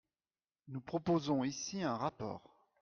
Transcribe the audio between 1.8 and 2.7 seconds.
un rapport.